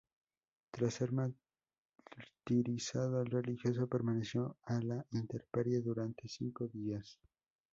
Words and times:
Tras 0.71 0.95
ser 0.95 1.11
martirizado, 1.11 3.21
el 3.21 3.27
religioso 3.29 3.85
permaneció 3.87 4.57
a 4.63 4.79
la 4.81 5.05
intemperie 5.11 5.79
durante 5.81 6.27
cinco 6.27 6.67
días. 6.67 7.19